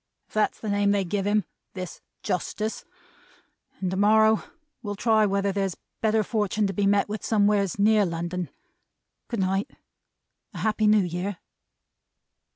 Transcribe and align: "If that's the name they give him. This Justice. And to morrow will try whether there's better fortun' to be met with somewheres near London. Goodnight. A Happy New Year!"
"If 0.27 0.33
that's 0.33 0.59
the 0.59 0.69
name 0.71 0.89
they 0.89 1.05
give 1.05 1.27
him. 1.27 1.45
This 1.75 2.01
Justice. 2.23 2.85
And 3.79 3.91
to 3.91 3.97
morrow 3.97 4.41
will 4.81 4.95
try 4.95 5.27
whether 5.27 5.51
there's 5.51 5.77
better 6.01 6.23
fortun' 6.23 6.65
to 6.65 6.73
be 6.73 6.87
met 6.87 7.07
with 7.07 7.23
somewheres 7.23 7.77
near 7.77 8.03
London. 8.03 8.49
Goodnight. 9.27 9.69
A 10.55 10.57
Happy 10.57 10.87
New 10.87 11.03
Year!" 11.03 11.37